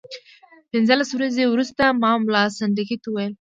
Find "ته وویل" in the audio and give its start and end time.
3.01-3.29